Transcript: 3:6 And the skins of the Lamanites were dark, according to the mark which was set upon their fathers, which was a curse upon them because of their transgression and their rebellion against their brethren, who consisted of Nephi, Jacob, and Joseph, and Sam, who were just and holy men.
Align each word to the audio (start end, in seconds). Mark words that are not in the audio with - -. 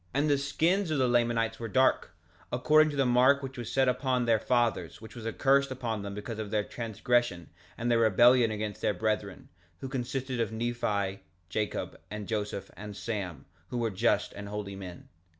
3:6 0.01 0.07
And 0.15 0.29
the 0.31 0.37
skins 0.39 0.89
of 0.89 0.97
the 0.97 1.07
Lamanites 1.07 1.59
were 1.59 1.67
dark, 1.67 2.15
according 2.51 2.89
to 2.89 2.95
the 2.95 3.05
mark 3.05 3.43
which 3.43 3.55
was 3.55 3.71
set 3.71 3.87
upon 3.87 4.25
their 4.25 4.39
fathers, 4.39 4.99
which 4.99 5.15
was 5.15 5.27
a 5.27 5.31
curse 5.31 5.69
upon 5.69 6.01
them 6.01 6.15
because 6.15 6.39
of 6.39 6.49
their 6.49 6.63
transgression 6.63 7.51
and 7.77 7.91
their 7.91 7.99
rebellion 7.99 8.49
against 8.49 8.81
their 8.81 8.95
brethren, 8.95 9.49
who 9.79 9.87
consisted 9.87 10.39
of 10.39 10.51
Nephi, 10.51 11.19
Jacob, 11.49 11.99
and 12.09 12.27
Joseph, 12.27 12.71
and 12.75 12.97
Sam, 12.97 13.45
who 13.67 13.77
were 13.77 13.91
just 13.91 14.33
and 14.33 14.49
holy 14.49 14.75
men. 14.75 15.07